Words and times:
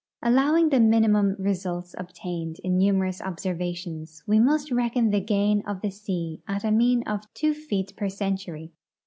Al 0.23 0.31
lowing 0.33 0.69
the 0.69 0.79
minimum 0.79 1.35
results 1.37 1.93
obtained 1.95 2.57
in 2.63 2.75
numerous 2.75 3.21
observations, 3.21 4.23
Ave 4.27 4.39
must 4.39 4.71
reckon 4.71 5.11
the 5.11 5.21
gain 5.21 5.61
of 5.67 5.81
the 5.81 5.91
sea 5.91 6.41
at 6.47 6.63
a 6.63 6.71
mean 6.71 7.03
of 7.03 7.31
tAvo 7.35 7.53
feet 7.53 7.95
per 7.95 8.09
century. 8.09 8.71